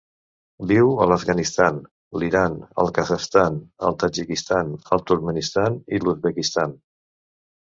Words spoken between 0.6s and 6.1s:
Viu a l'Afganistan, l'Iran, el Kazakhstan, el Tadjikistan, el Turkmenistan i